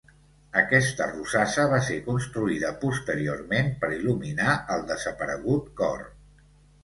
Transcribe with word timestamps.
Aquesta 0.59 1.05
rosassa 1.09 1.65
va 1.73 1.81
ser 1.89 1.97
construïda 2.07 2.71
posteriorment 2.85 3.69
per 3.83 3.91
il·luminar 3.97 4.55
el 4.77 4.87
desaparegut 4.93 5.69
cor. 5.83 6.01